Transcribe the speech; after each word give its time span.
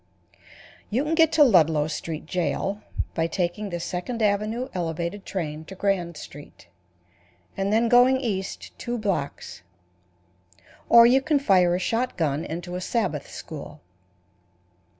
You 0.89 1.03
can 1.03 1.13
get 1.13 1.31
to 1.33 1.43
Ludlow 1.43 1.85
Street 1.85 2.25
Jail 2.25 2.81
by 3.13 3.27
taking 3.27 3.69
the 3.69 3.79
Second 3.79 4.23
avenue 4.23 4.67
Elevated 4.73 5.27
train 5.27 5.63
to 5.65 5.75
Grand 5.75 6.17
street, 6.17 6.67
and 7.55 7.71
then 7.71 7.87
going 7.87 8.17
east 8.19 8.71
two 8.79 8.97
blocks, 8.97 9.61
or 10.89 11.05
you 11.05 11.21
can 11.21 11.37
fire 11.37 11.75
a 11.75 11.79
shotgun 11.79 12.43
into 12.43 12.73
a 12.73 12.81
Sabbath 12.81 13.29
school. 13.29 13.79